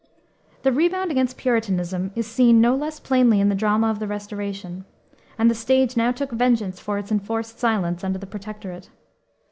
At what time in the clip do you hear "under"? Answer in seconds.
8.03-8.17